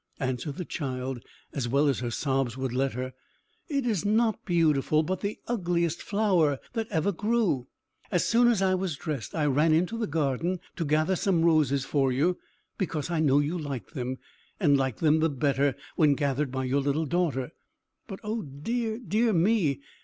answered 0.19 0.55
the 0.55 0.65
child, 0.65 1.23
as 1.53 1.67
well 1.67 1.87
as 1.87 1.99
her 1.99 2.09
sobs 2.09 2.57
would 2.57 2.73
let 2.73 2.93
her; 2.93 3.13
"it 3.69 3.85
is 3.85 4.03
not 4.03 4.43
beautiful, 4.45 5.03
but 5.03 5.21
the 5.21 5.37
ugliest 5.47 6.01
flower 6.01 6.57
that 6.73 6.87
ever 6.89 7.11
grew! 7.11 7.67
As 8.09 8.27
soon 8.27 8.47
as 8.47 8.63
I 8.63 8.73
was 8.73 8.95
dressed 8.97 9.35
I 9.35 9.45
ran 9.45 9.73
into 9.73 9.99
the 9.99 10.07
garden 10.07 10.59
to 10.77 10.85
gather 10.85 11.15
some 11.15 11.45
roses 11.45 11.85
for 11.85 12.11
you; 12.11 12.39
because 12.79 13.11
I 13.11 13.19
know 13.19 13.37
you 13.37 13.55
like 13.59 13.91
them, 13.91 14.17
and 14.59 14.75
like 14.75 14.97
them 14.97 15.19
the 15.19 15.29
better 15.29 15.75
when 15.95 16.15
gathered 16.15 16.49
by 16.49 16.63
your 16.63 16.81
little 16.81 17.05
daughter. 17.05 17.51
But, 18.07 18.21
oh 18.23 18.41
dear, 18.41 18.97
dear 18.97 19.33
me. 19.33 19.81